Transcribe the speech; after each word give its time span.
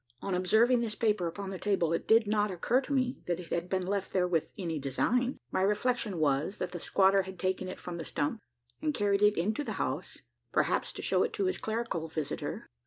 On 0.19 0.33
observing 0.33 0.79
this 0.79 0.95
paper 0.95 1.27
upon 1.27 1.51
the 1.51 1.59
table, 1.59 1.93
it 1.93 2.07
did 2.07 2.25
not 2.25 2.49
occur 2.49 2.81
to 2.81 2.91
me, 2.91 3.19
that 3.27 3.39
it 3.39 3.49
had 3.51 3.69
been 3.69 3.85
left 3.85 4.11
there 4.13 4.27
with 4.27 4.51
any 4.57 4.79
design. 4.79 5.37
My 5.51 5.61
reflection 5.61 6.17
was, 6.17 6.57
that 6.57 6.71
the 6.71 6.79
squatter 6.79 7.21
had 7.21 7.37
taken 7.37 7.67
it 7.67 7.79
from 7.79 7.97
the 7.97 8.03
stump, 8.03 8.39
and 8.81 8.95
carried 8.95 9.21
it 9.21 9.37
into 9.37 9.63
the 9.63 9.73
house 9.73 10.23
perhaps 10.51 10.91
to 10.93 11.03
shew 11.03 11.21
it 11.21 11.33
to 11.33 11.45
his 11.45 11.59
clerical 11.59 12.07
visitor. 12.07 12.67